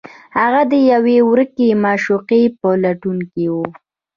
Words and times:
هغه 0.37 0.61
د 0.71 0.73
یوې 0.91 1.17
ورکې 1.31 1.67
معشوقې 1.83 2.43
په 2.59 2.69
لټون 2.83 3.17
کې 3.33 3.45
و 3.53 3.55